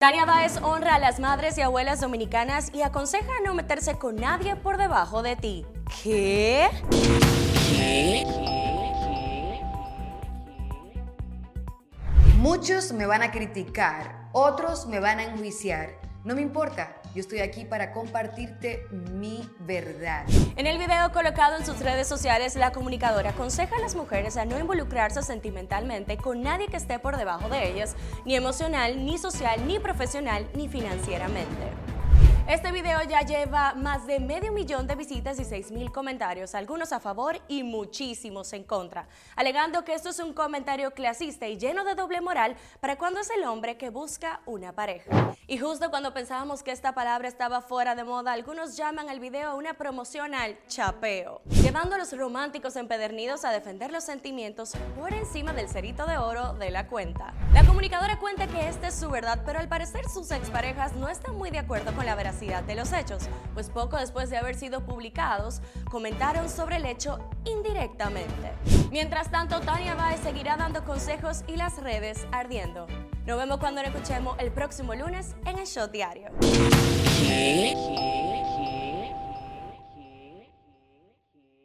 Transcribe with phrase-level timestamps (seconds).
[0.00, 4.56] Tania Báez honra a las madres y abuelas dominicanas y aconseja no meterse con nadie
[4.56, 5.66] por debajo de ti.
[6.02, 6.70] ¿Qué?
[12.38, 16.09] Muchos me van a criticar, otros me van a enjuiciar.
[16.22, 20.26] No me importa, yo estoy aquí para compartirte mi verdad.
[20.56, 24.44] En el video colocado en sus redes sociales, la comunicadora aconseja a las mujeres a
[24.44, 27.96] no involucrarse sentimentalmente con nadie que esté por debajo de ellas,
[28.26, 31.72] ni emocional, ni social, ni profesional, ni financieramente.
[32.50, 36.92] Este video ya lleva más de medio millón de visitas y 6 mil comentarios, algunos
[36.92, 41.84] a favor y muchísimos en contra, alegando que esto es un comentario clasista y lleno
[41.84, 45.32] de doble moral para cuando es el hombre que busca una pareja.
[45.46, 49.54] Y justo cuando pensábamos que esta palabra estaba fuera de moda, algunos llaman al video
[49.54, 55.52] una promoción al chapeo, llevando a los románticos empedernidos a defender los sentimientos por encima
[55.52, 57.32] del cerito de oro de la cuenta.
[57.54, 61.36] La comunicadora cuenta que esta es su verdad, pero al parecer sus exparejas no están
[61.36, 64.86] muy de acuerdo con la veracidad de los hechos, pues poco después de haber sido
[64.86, 68.52] publicados, comentaron sobre el hecho indirectamente.
[68.90, 72.86] Mientras tanto, Tania Baez seguirá dando consejos y las redes ardiendo.
[73.26, 76.30] Nos vemos cuando nos escuchemos el próximo lunes en el Show Diario.